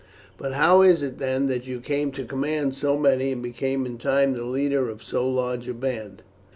"But 0.35 0.53
how 0.53 0.81
is 0.81 1.03
it, 1.03 1.19
then, 1.19 1.45
that 1.49 1.67
you 1.67 1.79
came 1.79 2.11
to 2.13 2.25
command 2.25 2.73
so 2.73 2.97
many, 2.97 3.33
and 3.33 3.43
became 3.43 3.85
in 3.85 3.99
time 3.99 4.33
the 4.33 4.41
leader 4.43 4.89
of 4.89 5.03
so 5.03 5.29
large 5.29 5.67
a 5.67 5.75
band?" 5.75 6.23